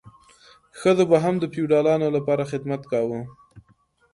ښځو 0.79 1.03
به 1.11 1.17
هم 1.23 1.35
د 1.39 1.43
فیوډالانو 1.53 2.07
لپاره 2.17 2.49
خدمت 2.51 2.81
کاوه. 2.91 3.21